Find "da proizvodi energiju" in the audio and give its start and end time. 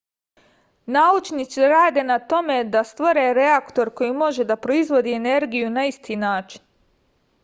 4.53-5.69